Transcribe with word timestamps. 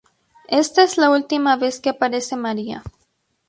Esta 0.49 0.81
es 0.81 0.97
la 0.97 1.11
última 1.11 1.57
vez 1.57 1.79
que 1.79 1.89
aparece 1.91 2.35
María. 2.35 2.81